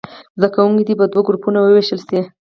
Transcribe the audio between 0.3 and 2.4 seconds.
زده کوونکي دې په دوو ګروپونو ووېشل شي.